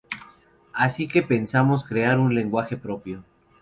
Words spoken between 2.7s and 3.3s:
propio.